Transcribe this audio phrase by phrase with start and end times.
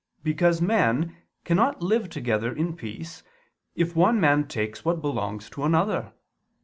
[0.23, 1.15] Because men
[1.45, 3.21] cannot live together in peace,
[3.75, 6.13] if one man takes what belongs to another.